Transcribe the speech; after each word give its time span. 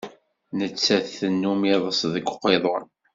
Nettat 0.57 1.07
tennum 1.17 1.61
iḍes 1.73 2.01
deg 2.13 2.25
uqiḍun. 2.33 2.83